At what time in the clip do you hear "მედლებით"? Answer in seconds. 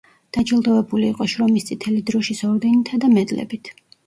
3.15-3.73